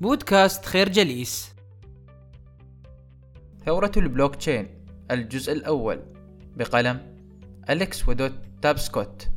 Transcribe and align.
بودكاست 0.00 0.64
خير 0.64 0.88
جليس. 0.88 1.54
ثورة 3.66 3.92
البلوك 3.96 4.34
تشين 4.34 4.68
الجزء 5.10 5.52
الأول 5.52 6.00
بقلم 6.56 7.16
أليكس 7.70 8.08
ودون 8.08 8.32
تابسكوت. 8.62 9.28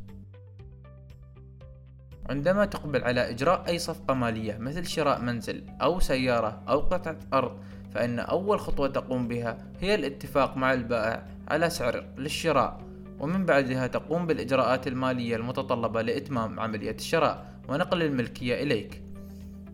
عندما 2.29 2.65
تقبل 2.65 3.04
على 3.04 3.29
إجراء 3.29 3.68
أي 3.68 3.79
صفقة 3.79 4.13
مالية 4.13 4.57
مثل 4.57 4.86
شراء 4.86 5.21
منزل 5.21 5.63
أو 5.81 5.99
سيارة 5.99 6.64
أو 6.70 6.80
قطعة 6.80 7.20
أرض 7.34 7.64
فإن 7.93 8.20
أول 8.20 8.59
خطوة 8.59 8.88
تقوم 8.88 9.27
بها 9.27 9.57
هي 9.80 9.95
الاتفاق 9.95 10.57
مع 10.57 10.73
البائع 10.73 11.27
على 11.48 11.70
سعر 11.70 12.05
للشراء 12.18 12.82
ومن 13.20 13.45
بعدها 13.45 13.88
تقوم 13.88 14.27
بالإجراءات 14.27 14.88
المالية 14.88 15.36
المتطلبة 15.36 16.02
لإتمام 16.02 16.59
عملية 16.59 16.95
الشراء 16.95 17.59
ونقل 17.70 18.04
الملكية 18.04 18.64
إليك. 18.64 19.03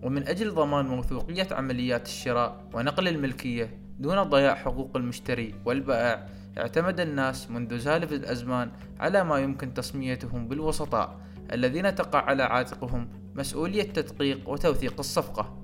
ومن 0.01 0.27
أجل 0.27 0.51
ضمان 0.51 0.85
موثوقية 0.85 1.47
عمليات 1.51 2.07
الشراء 2.07 2.63
ونقل 2.73 3.07
الملكية 3.07 3.77
دون 3.99 4.23
ضياع 4.23 4.55
حقوق 4.55 4.97
المشتري 4.97 5.55
والبائع 5.65 6.25
اعتمد 6.57 6.99
الناس 6.99 7.51
منذ 7.51 7.77
سالف 7.77 8.13
الأزمان 8.13 8.71
على 8.99 9.23
ما 9.23 9.39
يمكن 9.39 9.73
تسميتهم 9.73 10.47
بالوسطاء 10.47 11.19
الذين 11.53 11.95
تقع 11.95 12.21
على 12.21 12.43
عاتقهم 12.43 13.09
مسؤولية 13.35 13.83
تدقيق 13.83 14.49
وتوثيق 14.49 14.93
الصفقة. 14.99 15.57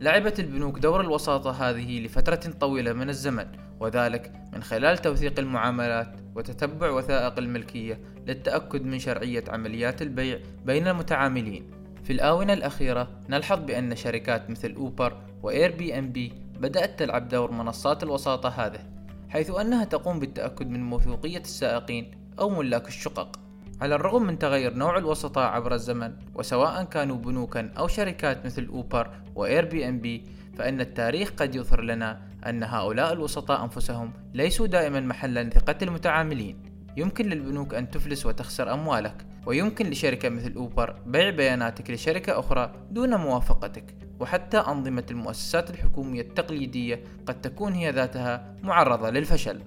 لعبت 0.00 0.40
البنوك 0.40 0.78
دور 0.78 1.00
الوساطة 1.00 1.50
هذه 1.50 2.04
لفترة 2.04 2.52
طويلة 2.60 2.92
من 2.92 3.08
الزمن 3.08 3.46
وذلك 3.80 4.32
من 4.52 4.62
خلال 4.62 4.98
توثيق 4.98 5.38
المعاملات 5.38 6.16
وتتبع 6.34 6.90
وثائق 6.90 7.38
الملكية 7.38 8.00
للتأكد 8.26 8.84
من 8.84 8.98
شرعية 8.98 9.44
عمليات 9.48 10.02
البيع 10.02 10.38
بين 10.64 10.88
المتعاملين. 10.88 11.81
في 12.04 12.12
الآونة 12.12 12.52
الأخيرة 12.52 13.08
نلحظ 13.28 13.58
بأن 13.58 13.96
شركات 13.96 14.50
مثل 14.50 14.74
أوبر 14.74 15.22
و 15.42 15.76
Airbnb 15.76 16.32
بدأت 16.60 16.98
تلعب 16.98 17.28
دور 17.28 17.50
منصات 17.50 18.02
الوساطة 18.02 18.48
هذه 18.48 18.80
حيث 19.28 19.50
أنها 19.50 19.84
تقوم 19.84 20.20
بالتأكد 20.20 20.70
من 20.70 20.82
موثوقية 20.82 21.38
السائقين 21.38 22.10
أو 22.38 22.50
ملاك 22.50 22.88
الشقق. 22.88 23.40
على 23.80 23.94
الرغم 23.94 24.22
من 24.22 24.38
تغير 24.38 24.74
نوع 24.74 24.98
الوسطاء 24.98 25.50
عبر 25.50 25.74
الزمن 25.74 26.12
وسواء 26.34 26.84
كانوا 26.84 27.16
بنوكا 27.16 27.72
أو 27.78 27.88
شركات 27.88 28.46
مثل 28.46 28.66
أوبر 28.66 29.10
و 29.34 29.64
Airbnb 29.64 30.24
فإن 30.58 30.80
التاريخ 30.80 31.32
قد 31.36 31.54
يظهر 31.54 31.80
لنا 31.80 32.20
أن 32.46 32.62
هؤلاء 32.62 33.12
الوسطاء 33.12 33.64
أنفسهم 33.64 34.12
ليسوا 34.34 34.66
دائما 34.66 35.00
محلا 35.00 35.50
ثقة 35.50 35.76
المتعاملين. 35.82 36.56
يمكن 36.96 37.26
للبنوك 37.26 37.74
أن 37.74 37.90
تفلس 37.90 38.26
وتخسر 38.26 38.72
أموالك. 38.72 39.26
ويمكن 39.46 39.90
لشركة 39.90 40.28
مثل 40.28 40.54
أوبر 40.54 40.96
بيع 41.06 41.30
بياناتك 41.30 41.90
لشركة 41.90 42.38
أخرى 42.38 42.72
دون 42.90 43.14
موافقتك 43.14 43.84
وحتى 44.20 44.58
أنظمة 44.58 45.04
المؤسسات 45.10 45.70
الحكومية 45.70 46.20
التقليدية 46.20 47.04
قد 47.26 47.40
تكون 47.40 47.72
هي 47.72 47.90
ذاتها 47.90 48.56
معرضة 48.62 49.10
للفشل. 49.10 49.60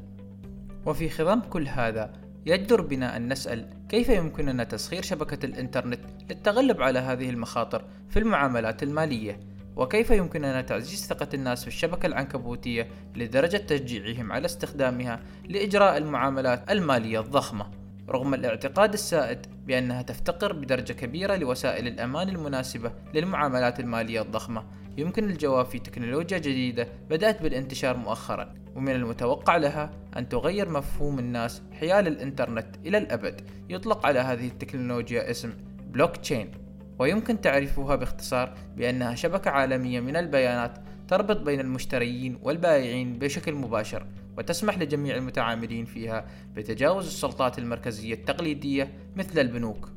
وفي 0.86 1.10
خضم 1.10 1.40
كل 1.40 1.68
هذا 1.68 2.14
يجدر 2.46 2.82
بنا 2.82 3.18
أن 3.18 3.32
نسأل 3.32 3.70
كيف 3.90 4.10
يمكننا 4.10 4.64
تسخير 4.64 5.02
شبكة 5.02 5.46
الإنترنت 5.46 6.00
للتغلب 6.30 6.82
على 6.82 7.00
هذه 7.00 7.30
المخاطر 7.30 7.86
في 8.10 8.20
المعاملات 8.20 8.84
المالية؟ 8.84 9.40
وكيف 9.76 10.12
يمكننا 10.12 10.62
تعزيز 10.62 11.06
ثقة 11.06 11.28
الناس 11.34 11.62
في 11.62 11.68
الشبكة 11.68 12.06
العنكبوتية 12.06 12.88
لدرجة 13.16 13.58
تشجيعهم 13.58 14.32
على 14.32 14.46
استخدامها 14.46 15.20
لإجراء 15.50 15.98
المعاملات 15.98 16.72
المالية 16.72 17.20
الضخمة؟ 17.20 17.85
رغم 18.10 18.34
الاعتقاد 18.34 18.94
السائد 18.94 19.40
بأنها 19.66 20.02
تفتقر 20.02 20.54
بدرجة 20.54 20.94
كبيرة 20.94 21.36
لوسائل 21.36 21.88
الأمان 21.88 22.30
المناسبة 22.30 22.92
للمعاملات 23.14 23.80
المالية 23.80 24.22
الضخمة. 24.22 24.64
يمكن 24.98 25.30
الجواب 25.30 25.66
في 25.66 25.80
تكنولوجيا 25.80 26.38
جديدة 26.38 26.88
بدأت 27.10 27.42
بالانتشار 27.42 27.98
مؤخرا 27.98 28.54
ومن 28.76 28.92
المتوقع 28.92 29.58
لها 29.58 29.92
أن 30.18 30.30
تغير 30.30 30.70
مفهوم 30.70 31.20
الناس 31.20 31.62
حيال 31.80 32.08
الإنترنت 32.08 32.76
إلى 32.86 32.98
الأبد. 32.98 33.42
يطلق 33.70 34.06
على 34.06 34.20
هذه 34.20 34.48
التكنولوجيا 34.48 35.32
اسم 35.32 35.54
بلوك 35.88 36.18
تشين 36.18 36.52
ويمكن 37.00 37.42
تعريفها 37.42 37.96
باختصار 37.96 38.54
بأنها 38.78 39.16
شبكة 39.16 39.52
عالمية 39.52 40.00
من 40.00 40.16
البيانات 40.16 40.78
تربط 41.08 41.38
بين 41.38 41.60
المشتريين 41.60 42.40
والبائعين 42.44 43.20
بشكل 43.20 43.54
مباشر. 43.54 44.06
وتسمح 44.38 44.78
لجميع 44.78 45.16
المتعاملين 45.16 45.86
فيها 45.86 46.26
بتجاوز 46.54 47.06
السلطات 47.08 47.60
المركزية 47.60 48.14
التقليدية 48.14 48.94
مثل 49.16 49.40
البنوك. 49.40 49.90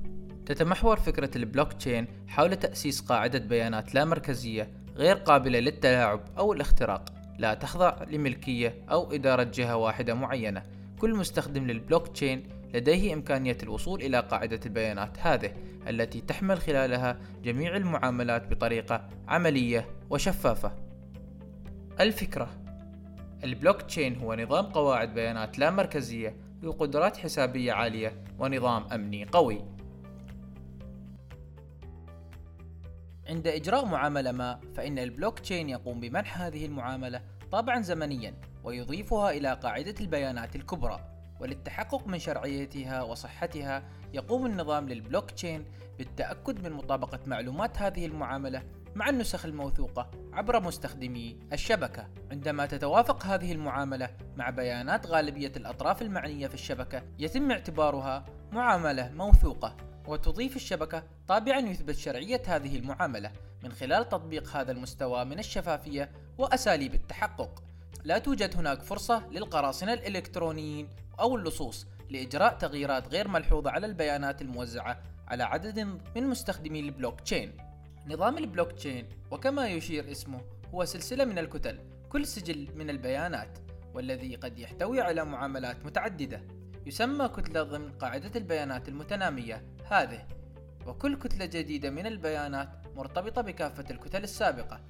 تتمحور 0.47 0.97
فكرة 0.97 1.31
البلوك 1.37 1.73
تشين 1.73 2.07
حول 2.29 2.57
تأسيس 2.57 3.01
قاعدة 3.01 3.39
بيانات 3.39 3.95
لا 3.95 4.05
مركزية 4.05 4.71
غير 4.97 5.17
قابلة 5.17 5.59
للتلاعب 5.59 6.21
أو 6.39 6.53
الاختراق، 6.53 7.05
لا 7.39 7.55
تخضع 7.55 7.97
لملكية 8.11 8.85
أو 8.91 9.13
إدارة 9.13 9.43
جهة 9.43 9.77
واحدة 9.77 10.15
معينة. 10.15 10.63
كل 10.99 11.15
مستخدم 11.15 11.67
للبلوك 11.67 12.09
تشين 12.09 12.49
لديه 12.75 13.15
إمكانية 13.15 13.57
الوصول 13.63 14.03
إلى 14.03 14.21
قاعدة 14.21 14.61
البيانات 14.67 15.19
هذه 15.21 15.53
التي 15.89 16.21
تحمل 16.21 16.59
خلالها 16.59 17.19
جميع 17.45 17.77
المعاملات 17.77 18.51
بطريقة 18.51 19.09
عملية 19.29 19.89
وشفافة. 20.11 20.73
الفكرة 22.01 22.51
البلوك 23.45 23.83
تشين 23.83 24.17
هو 24.21 24.35
نظام 24.35 24.67
قواعد 24.67 25.15
بيانات 25.15 25.59
لا 25.59 25.71
مركزية 25.71 26.37
ذو 26.63 26.73
قدرات 26.73 27.17
حسابية 27.17 27.73
عالية 27.73 28.25
ونظام 28.39 28.93
أمني 28.93 29.25
قوي. 29.25 29.65
عند 33.29 33.47
إجراء 33.47 33.85
معاملة 33.85 34.33
ما 34.33 34.61
فإن 34.75 34.99
البلوك 34.99 35.39
تشين 35.39 35.69
يقوم 35.69 36.01
بمنح 36.01 36.41
هذه 36.41 36.67
المعاملة 36.67 37.23
طابعا 37.53 37.81
زمنيا 37.81 38.35
ويضيفها 38.65 39.31
إلى 39.31 39.53
قاعدة 39.53 39.95
البيانات 40.01 40.57
الكبرى 40.57 41.01
وللتحقق 41.41 42.07
من 42.07 42.19
شرعيتها 42.19 43.03
وصحتها 43.03 43.83
يقوم 44.15 44.47
النظام 44.47 44.89
للبلوك 44.89 45.31
تشين 45.31 45.65
بالتأكد 45.99 46.65
من 46.65 46.73
مطابقة 46.73 47.19
معلومات 47.27 47.79
هذه 47.79 48.07
المعاملة 48.07 48.63
مع 48.99 49.09
النسخ 49.09 49.45
الموثوقة 49.45 50.11
عبر 50.33 50.61
مستخدمي 50.61 51.39
الشبكة 51.53 52.09
عندما 52.31 52.67
تتوافق 52.67 53.27
هذه 53.27 53.53
المعاملة 53.53 54.11
مع 54.37 54.51
بيانات 54.51 55.07
غالبية 55.07 55.53
الأطراف 55.57 56.03
المعنية 56.03 56.47
في 56.47 56.55
الشبكة 56.55 57.03
يتم 57.19 57.51
اعتبارها 57.51 58.25
معاملة 58.53 59.11
موثوقة 59.15 59.77
وتضيف 60.07 60.57
الشبكة 60.57 61.03
طابعا 61.29 61.59
يثبت 61.59 61.97
شرعية 61.97 62.43
هذه 62.47 62.77
المعاملة 62.77 63.33
من 63.63 63.73
خلال 63.73 64.09
تطبيق 64.09 64.57
هذا 64.57 64.73
المستوى 64.73 65.25
من 65.25 65.39
الشفافية 65.39 66.11
وأساليب 66.39 66.95
التحقق 66.95 67.63
لا 68.05 68.19
توجد 68.19 68.57
هناك 68.57 68.83
فرصة 68.83 69.27
للقراصنة 69.31 69.93
الإلكترونيين 69.93 70.89
أو 71.21 71.37
اللصوص 71.37 71.87
لإجراء 72.11 72.55
تغييرات 72.55 73.09
غير 73.09 73.29
ملحوظة 73.29 73.71
على 73.71 73.87
البيانات 73.87 74.43
الموزعة 74.43 75.03
على 75.29 75.43
عدد 75.43 75.79
من 76.17 76.27
مستخدمي 76.27 76.81
البلوك 76.81 77.21
تشين. 77.21 77.68
نظام 78.11 78.39
البلوك 78.39 78.73
تشين 78.73 79.09
وكما 79.31 79.69
يشير 79.69 80.11
اسمه 80.11 80.41
هو 80.75 80.85
سلسلة 80.85 81.25
من 81.25 81.39
الكتل 81.39 81.79
كل 82.09 82.27
سجل 82.27 82.69
من 82.75 82.91
البيانات 82.91 83.59
والذي 83.95 84.37
قد 84.37 84.59
يحتوي 84.59 85.01
على 85.01 85.25
معاملات 85.25 85.85
متعددة. 85.85 86.43
يسمى 86.87 87.29
كتلة 87.29 87.63
ضمن 87.63 87.93
قاعدة 87.93 88.31
البيانات 88.37 88.89
المتنامية 88.89 89.63
هذه. 89.91 90.27
وكل 90.87 91.19
كتلة 91.19 91.45
جديدة 91.47 91.91
من 91.91 92.07
البيانات 92.07 92.69
مرتبطة 92.97 93.43
بكافة 93.43 93.85
الكتل 93.91 94.23
السابقة. 94.25 94.81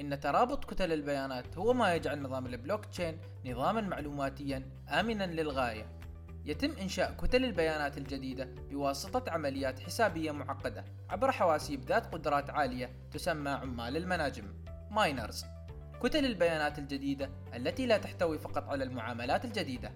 إن 0.00 0.20
ترابط 0.20 0.64
كتل 0.64 0.92
البيانات 0.92 1.58
هو 1.58 1.72
ما 1.72 1.94
يجعل 1.94 2.22
نظام 2.22 2.46
البلوك 2.46 2.84
تشين 2.84 3.20
نظاما 3.46 3.80
معلوماتيا 3.80 4.70
آمنا 4.88 5.26
للغاية. 5.26 6.01
يتم 6.44 6.70
إنشاء 6.80 7.12
كتل 7.12 7.44
البيانات 7.44 7.98
الجديدة 7.98 8.48
بواسطة 8.70 9.30
عمليات 9.30 9.80
حسابية 9.80 10.30
معقدة 10.30 10.84
عبر 11.10 11.32
حواسيب 11.32 11.84
ذات 11.84 12.14
قدرات 12.14 12.50
عالية 12.50 12.90
تسمى 13.10 13.50
عمال 13.50 13.96
المناجم 13.96 14.54
ماينرز 14.90 15.44
كتل 16.02 16.24
البيانات 16.24 16.78
الجديدة 16.78 17.30
التي 17.54 17.86
لا 17.86 17.98
تحتوي 17.98 18.38
فقط 18.38 18.68
على 18.68 18.84
المعاملات 18.84 19.44
الجديدة 19.44 19.92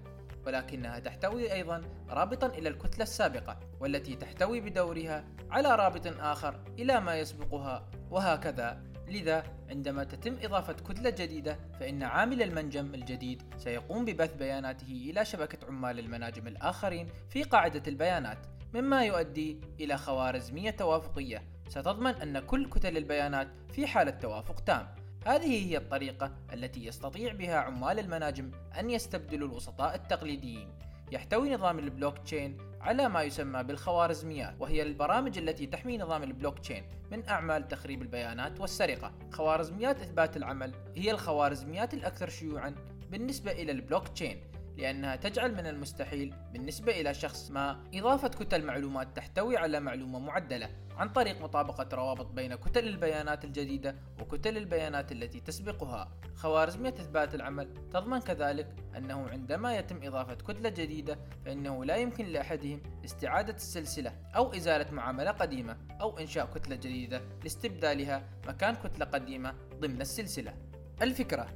ولكنها 0.46 0.98
تحتوي 0.98 1.52
أيضا 1.52 1.81
رابطا 2.08 2.46
إلى 2.46 2.69
الكتلة 2.69 3.02
السابقة 3.02 3.60
والتي 3.81 4.16
تحتوي 4.16 4.60
بدورها 4.60 5.25
على 5.50 5.75
رابط 5.75 6.06
آخر 6.06 6.60
إلى 6.78 7.00
ما 7.00 7.16
يسبقها 7.16 7.90
وهكذا. 8.10 8.82
لذا 9.08 9.44
عندما 9.70 10.05
تتم 10.05 10.37
إضافة 10.43 10.73
كتلة 10.73 11.11
جديدة 11.11 11.58
فإن 11.81 12.03
عامل 12.03 12.43
المنجم 12.43 12.94
الجديد 12.94 13.43
سيقوم 13.58 14.05
ببث 14.05 14.35
بياناته 14.35 15.11
إلى 15.11 15.25
شبكة 15.25 15.67
عمال 15.67 15.99
المناجم 15.99 16.47
الآخرين 16.47 17.08
في 17.31 17.43
قاعدة 17.43 17.82
البيانات 17.87 18.38
مما 18.75 19.05
يؤدي 19.05 19.61
إلى 19.81 19.97
خوارزمية 19.97 20.70
توافقية. 20.70 21.43
ستضمن 21.69 22.14
أن 22.14 22.38
كل 22.38 22.70
كتل 22.70 22.97
البيانات 22.97 23.49
في 23.73 23.87
حالة 23.87 24.11
توافق 24.11 24.61
تام. 24.61 24.88
هذه 25.26 25.67
هي 25.70 25.76
الطريقة 25.76 26.32
التي 26.53 26.87
يستطيع 26.87 27.32
بها 27.32 27.56
عمال 27.56 27.99
المناجم 27.99 28.50
أن 28.79 28.91
يستبدلوا 28.91 29.49
الوسطاء 29.49 29.94
التقليديين. 29.94 30.69
يحتوي 31.12 31.55
نظام 31.55 31.79
البلوك 31.79 32.19
تشين 32.19 32.58
على 32.81 33.08
ما 33.08 33.23
يسمى 33.23 33.62
بالخوارزميات 33.62 34.55
وهي 34.61 34.82
البرامج 34.82 35.38
التي 35.38 35.67
تحمي 35.67 35.99
نظام 35.99 36.23
البلوك 36.23 36.58
تشين 36.58 36.84
من 37.11 37.28
أعمال 37.28 37.69
تخريب 37.69 38.02
البيانات 38.02 38.61
والسرقة. 38.61 39.12
خوارزميات 39.32 40.00
إثبات 40.00 40.37
العمل 40.37 40.73
هي 40.96 41.11
الخوارزميات 41.11 41.94
الأكثر 41.94 42.28
شيوعا 42.28 42.75
بالنسبة 43.11 43.52
إلى 43.52 43.73
البلوك 43.73 44.08
تشين 44.08 44.40
لأنها 44.76 45.17
تجعل 45.17 45.52
من 45.52 45.67
المستحيل 45.67 46.34
بالنسبة 46.52 47.00
إلى 47.00 47.14
شخص 47.14 47.50
ما 47.50 47.81
إضافة 47.94 48.28
كتل 48.28 48.64
معلومات 48.64 49.17
تحتوي 49.17 49.56
على 49.56 49.81
معلومة 49.81 50.19
معدلة 50.19 50.70
عن 50.96 51.08
طريق 51.08 51.43
مطابقة 51.43 51.96
روابط 51.96 52.26
بين 52.26 52.55
كتل 52.55 52.88
البيانات 52.88 53.44
الجديدة 53.44 53.96
وكتل 54.20 54.56
البيانات 54.56 55.12
التي 55.12 55.40
تسبقها. 55.40 56.12
خوارزمية 56.34 56.88
إثبات 56.88 57.34
العمل 57.34 57.69
تضمن 57.93 58.19
كذلك 58.19 58.75
أنه 58.96 59.28
عندما 59.28 59.76
يتم 59.76 60.00
إضافة 60.02 60.34
كتلة 60.34 60.69
جديدة 60.69 61.19
فإنه 61.44 61.84
لا 61.84 61.96
يمكن 61.96 62.26
لأحدهم 62.26 62.81
استعادة 63.05 63.55
السلسلة 63.55 64.12
أو 64.37 64.52
إزالة 64.52 64.93
معاملة 64.93 65.31
قديمة 65.31 65.76
أو 66.00 66.19
إنشاء 66.19 66.46
كتلة 66.46 66.76
جديدة 66.76 67.22
لاستبدالها 67.43 68.22
مكان 68.49 68.75
كتلة 68.75 69.05
قديمة 69.05 69.55
ضمن 69.81 70.00
السلسلة. 70.00 70.55
الفكرة 71.02 71.49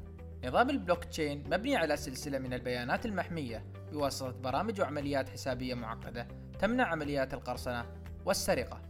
نظام 0.44 0.70
البلوك 0.70 1.04
تشين 1.04 1.44
مبني 1.46 1.76
على 1.76 1.96
سلسلة 1.96 2.38
من 2.38 2.52
البيانات 2.52 3.06
المحمية 3.06 3.64
بواسطة 3.92 4.30
برامج 4.30 4.80
وعمليات 4.80 5.28
حسابية 5.28 5.74
معقدة 5.74 6.28
تمنع 6.58 6.84
عمليات 6.84 7.34
القرصنة 7.34 7.86
والسرقة. 8.24 8.80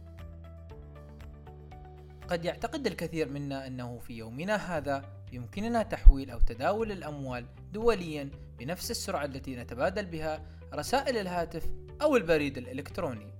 قد 2.27 2.45
يعتقد 2.45 2.87
الكثير 2.87 3.29
منا 3.29 3.67
أنه 3.67 3.99
في 3.99 4.13
يومنا 4.13 4.55
هذا 4.55 5.05
يمكننا 5.31 5.83
تحويل 5.83 6.29
أو 6.29 6.39
تداول 6.39 6.91
الأموال 6.91 7.45
دوليا 7.71 8.29
بنفس 8.59 8.91
السرعة 8.91 9.25
التي 9.25 9.55
نتبادل 9.55 10.05
بها 10.05 10.45
رسائل 10.73 11.17
الهاتف 11.17 11.71
أو 12.01 12.15
البريد 12.15 12.57
الإلكتروني. 12.57 13.33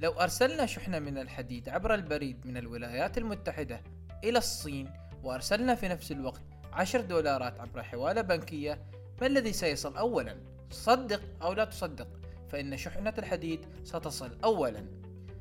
لو 0.00 0.10
أرسلنا 0.10 0.66
شحنة 0.66 0.98
من 0.98 1.18
الحديد 1.18 1.68
عبر 1.68 1.94
البريد 1.94 2.46
من 2.46 2.56
الولايات 2.56 3.18
المتحدة 3.18 3.82
إلى 4.24 4.38
الصين 4.38 4.92
وأرسلنا 5.22 5.74
في 5.74 5.88
نفس 5.88 6.12
الوقت 6.12 6.51
عشر 6.72 7.00
دولارات 7.00 7.60
عبر 7.60 7.82
حوالة 7.82 8.20
بنكية 8.20 8.78
ما 9.20 9.26
الذي 9.26 9.52
سيصل 9.52 9.96
أولا؟ 9.96 10.36
صدق 10.70 11.22
أو 11.42 11.52
لا 11.52 11.64
تصدق 11.64 12.08
فإن 12.48 12.76
شحنة 12.76 13.14
الحديد 13.18 13.66
ستصل 13.84 14.38
أولا. 14.44 14.86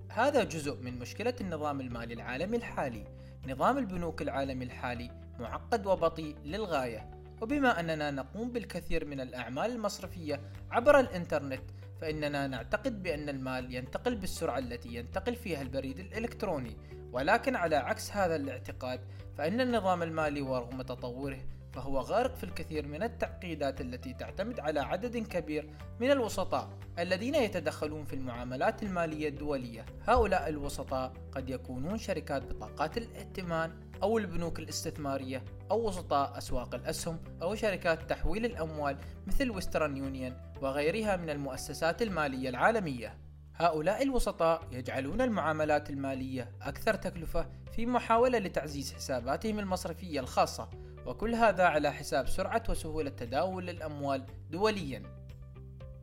هذا 0.10 0.44
جزء 0.44 0.75
من 0.81 1.00
مشكلة 1.00 1.33
النظام 1.42 1.81
المالي 1.81 2.13
العالمي 2.13 2.57
الحالي. 2.57 3.04
نظام 3.48 3.78
البنوك 3.78 4.22
العالمي 4.22 4.66
الحالي 4.66 5.12
معقد 5.39 5.86
وبطيء 5.86 6.36
للغاية. 6.45 7.12
وبما 7.42 7.80
أننا 7.80 8.12
نقوم 8.12 8.51
بالكثير 8.51 9.06
من 9.06 9.22
الأعمال 9.22 9.72
المصرفية 9.72 10.42
عبر 10.72 11.00
الإنترنت 11.00 11.63
فإننا 12.01 12.48
نعتقد 12.48 13.04
بأن 13.04 13.30
المال 13.30 13.75
ينتقل 13.75 14.16
بالسرعة 14.16 14.60
التي 14.60 14.95
ينتقل 14.95 15.36
فيها 15.36 15.62
البريد 15.62 16.00
الإلكتروني. 16.00 16.78
ولكن 17.11 17.55
على 17.55 17.75
عكس 17.75 18.11
هذا 18.11 18.35
الاعتقاد 18.35 18.99
فإن 19.37 19.61
النظام 19.61 20.03
المالي 20.03 20.41
ورغم 20.41 20.81
تطوره 20.81 21.39
فهو 21.73 21.99
غارق 21.99 22.35
في 22.35 22.43
الكثير 22.43 22.87
من 22.87 23.03
التعقيدات 23.03 23.81
التي 23.81 24.13
تعتمد 24.13 24.59
على 24.59 24.79
عدد 24.79 25.17
كبير 25.17 25.69
من 25.99 26.11
الوسطاء 26.11 26.69
الذين 26.99 27.35
يتدخلون 27.35 28.05
في 28.05 28.13
المعاملات 28.13 28.83
المالية 28.83 29.29
الدولية. 29.29 29.85
هؤلاء 30.07 30.49
الوسطاء 30.49 31.13
قد 31.31 31.49
يكونون 31.49 31.97
شركات 31.97 32.43
بطاقات 32.43 32.97
الائتمان 32.97 33.71
أو 34.03 34.17
البنوك 34.17 34.59
الاستثمارية 34.59 35.43
أو 35.71 35.87
وسطاء 35.87 36.37
أسواق 36.37 36.75
الأسهم 36.75 37.19
أو 37.41 37.55
شركات 37.55 38.09
تحويل 38.09 38.45
الأموال 38.45 38.97
مثل 39.27 39.51
ويسترن 39.51 39.97
يونيون 39.97 40.33
وغيرها 40.61 41.15
من 41.15 41.29
المؤسسات 41.29 42.01
المالية 42.01 42.49
العالمية. 42.49 43.17
هؤلاء 43.61 44.03
الوسطاء 44.03 44.67
يجعلون 44.71 45.21
المعاملات 45.21 45.89
المالية 45.89 46.51
أكثر 46.61 46.95
تكلفة 46.95 47.49
في 47.71 47.85
محاولة 47.85 48.39
لتعزيز 48.39 48.93
حساباتهم 48.93 49.59
المصرفية 49.59 50.19
الخاصة 50.19 50.69
وكل 51.05 51.35
هذا 51.35 51.63
على 51.63 51.91
حساب 51.91 52.27
سرعة 52.27 52.63
وسهولة 52.69 53.09
تداول 53.09 53.69
الأموال 53.69 54.25
دوليا. 54.49 55.03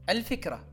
الفكرة 0.09 0.65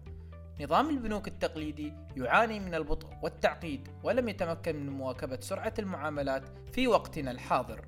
نظام 0.61 0.89
البنوك 0.89 1.27
التقليدي 1.27 1.93
يعاني 2.17 2.59
من 2.59 2.75
البطء 2.75 3.07
والتعقيد 3.21 3.87
ولم 4.03 4.29
يتمكن 4.29 4.75
من 4.75 4.89
مواكبة 4.89 5.39
سرعة 5.39 5.73
المعاملات 5.79 6.43
في 6.73 6.87
وقتنا 6.87 7.31
الحاضر. 7.31 7.85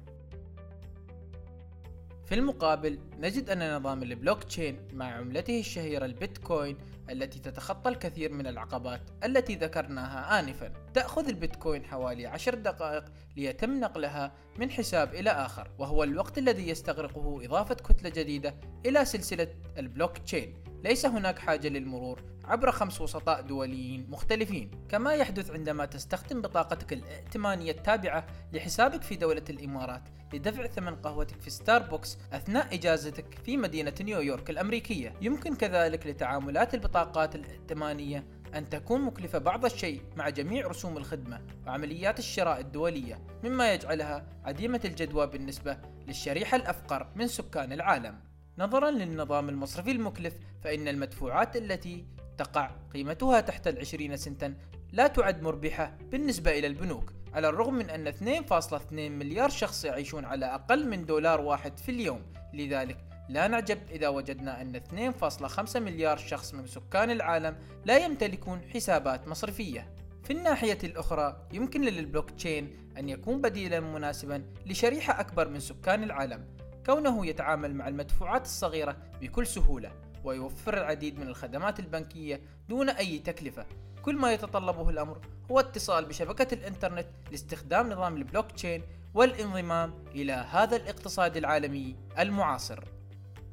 في 2.27 2.35
المقابل 2.35 2.99
نجد 3.19 3.49
أن 3.49 3.75
نظام 3.75 4.03
البلوك 4.03 4.43
تشين 4.43 4.87
مع 4.93 5.05
عملته 5.05 5.59
الشهيرة 5.59 6.05
البيتكوين 6.05 6.77
التي 7.09 7.39
تتخطى 7.39 7.89
الكثير 7.89 8.33
من 8.33 8.47
العقبات 8.47 9.01
التي 9.23 9.55
ذكرناها 9.55 10.39
آنفا 10.39 10.73
تأخذ 10.93 11.27
البيتكوين 11.27 11.85
حوالي 11.85 12.25
عشر 12.25 12.55
دقائق 12.55 13.03
ليتم 13.37 13.79
نقلها 13.79 14.31
من 14.59 14.71
حساب 14.71 15.15
إلى 15.15 15.29
آخر 15.29 15.71
وهو 15.79 16.03
الوقت 16.03 16.37
الذي 16.37 16.69
يستغرقه 16.69 17.45
إضافة 17.45 17.75
كتلة 17.75 18.09
جديدة 18.09 18.55
إلى 18.85 19.05
سلسلة 19.05 19.47
البلوك 19.77 20.17
تشين 20.17 20.53
ليس 20.83 21.05
هناك 21.05 21.39
حاجة 21.39 21.67
للمرور 21.67 22.21
عبر 22.45 22.71
خمس 22.71 23.01
وسطاء 23.01 23.41
دوليين 23.41 24.09
مختلفين. 24.09 24.71
كما 24.89 25.13
يحدث 25.13 25.51
عندما 25.51 25.85
تستخدم 25.85 26.41
بطاقتك 26.41 26.93
الائتمانية 26.93 27.71
التابعة 27.71 28.27
لحسابك 28.53 29.01
في 29.01 29.15
دولة 29.15 29.43
الإمارات 29.49 30.01
لدفع 30.33 30.67
ثمن 30.67 30.95
قهوتك 30.95 31.41
في 31.41 31.49
ستاربكس 31.49 32.17
أثناء 32.33 32.75
إجازتك 32.75 33.39
في 33.45 33.57
مدينة 33.57 33.93
نيويورك 34.01 34.49
الأمريكية. 34.49 35.13
يمكن 35.21 35.55
كذلك 35.55 36.07
لتعاملات 36.07 36.73
البطاقات 36.73 37.35
الائتمانية 37.35 38.27
أن 38.55 38.69
تكون 38.69 39.01
مكلفة 39.01 39.39
بعض 39.39 39.65
الشيء 39.65 40.01
مع 40.15 40.29
جميع 40.29 40.67
رسوم 40.67 40.97
الخدمة 40.97 41.41
وعمليات 41.67 42.19
الشراء 42.19 42.59
الدولية 42.59 43.21
مما 43.43 43.73
يجعلها 43.73 44.25
عديمة 44.45 44.81
الجدوى 44.85 45.27
بالنسبة 45.27 45.77
للشريحة 46.07 46.57
الأفقر 46.57 47.07
من 47.15 47.27
سكان 47.27 47.73
العالم. 47.73 48.19
نظرا 48.57 48.91
للنظام 48.91 49.49
المصرفي 49.49 49.91
المكلف 49.91 50.33
فإن 50.63 50.87
المدفوعات 50.87 51.55
التي 51.55 52.05
تقع 52.37 52.71
قيمتها 52.93 53.41
تحت 53.41 53.67
العشرين 53.67 54.17
سنتا 54.17 54.53
لا 54.91 55.07
تعد 55.07 55.41
مربحة 55.41 55.97
بالنسبة 56.11 56.51
إلى 56.51 56.67
البنوك 56.67 57.13
على 57.33 57.49
الرغم 57.49 57.73
من 57.73 57.89
أن 57.89 58.11
2.2 58.11 58.93
مليار 58.93 59.49
شخص 59.49 59.85
يعيشون 59.85 60.25
على 60.25 60.45
أقل 60.45 60.87
من 60.87 61.05
دولار 61.05 61.41
واحد 61.41 61.79
في 61.79 61.91
اليوم. 61.91 62.21
لذلك 62.53 62.97
لا 63.29 63.47
نعجب 63.47 63.77
إذا 63.91 64.07
وجدنا 64.07 64.61
أن 64.61 64.75
2.5 64.75 65.75
مليار 65.75 66.17
شخص 66.17 66.53
من 66.53 66.67
سكان 66.67 67.11
العالم 67.11 67.57
لا 67.85 67.97
يمتلكون 67.97 68.61
حسابات 68.73 69.27
مصرفية. 69.27 69.93
في 70.23 70.33
الناحية 70.33 70.77
الأخرى 70.83 71.47
يمكن 71.53 71.81
للبلوك 71.81 72.31
تشين 72.31 72.91
أن 72.97 73.09
يكون 73.09 73.41
بديلا 73.41 73.79
مناسبا 73.79 74.43
لشريحة 74.65 75.19
أكبر 75.19 75.47
من 75.47 75.59
سكان 75.59 76.03
العالم. 76.03 76.56
كونه 76.87 77.25
يتعامل 77.25 77.75
مع 77.75 77.87
المدفوعات 77.87 78.45
الصغيرة 78.45 78.97
بكل 79.21 79.47
سهولة 79.47 79.91
ويوفر 80.23 80.77
العديد 80.77 81.19
من 81.19 81.27
الخدمات 81.27 81.79
البنكية 81.79 82.41
دون 82.69 82.89
أي 82.89 83.19
تكلفة. 83.19 83.65
كل 84.01 84.15
ما 84.15 84.33
يتطلبه 84.33 84.89
الأمر 84.89 85.21
هو 85.51 85.59
اتصال 85.59 86.05
بشبكة 86.05 86.53
الإنترنت 86.53 87.07
لاستخدام 87.31 87.89
نظام 87.89 88.17
البلوك 88.17 88.51
تشين 88.51 88.83
والانضمام 89.13 89.93
إلى 90.15 90.33
هذا 90.33 90.75
الاقتصاد 90.75 91.37
العالمي 91.37 91.95
المعاصر. 92.19 92.83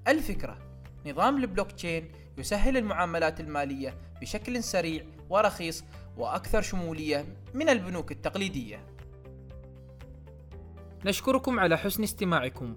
الفكرة 0.08 0.58
نظام 1.06 1.36
البلوك 1.36 1.72
تشين 1.72 2.12
يسهل 2.38 2.76
المعاملات 2.76 3.40
المالية 3.40 3.94
بشكل 4.20 4.62
سريع 4.64 5.04
ورخيص 5.30 5.84
وأكثر 6.16 6.62
شمولية 6.62 7.24
من 7.54 7.68
البنوك 7.68 8.12
التقليدية. 8.12 8.86
نشكركم 11.04 11.60
على 11.60 11.78
حسن 11.78 12.02
استماعكم. 12.02 12.76